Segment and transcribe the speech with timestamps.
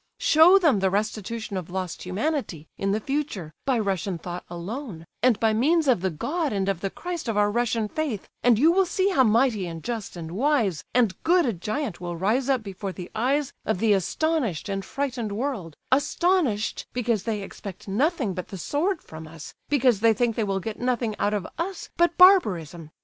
[0.17, 5.39] Show them the restitution of lost humanity, in the future, by Russian thought alone, and
[5.39, 8.71] by means of the God and of the Christ of our Russian faith, and you
[8.71, 12.63] will see how mighty and just and wise and good a giant will rise up
[12.63, 18.47] before the eyes of the astonished and frightened world; astonished because they expect nothing but
[18.47, 22.17] the sword from us, because they think they will get nothing out of us but
[22.17, 22.89] barbarism.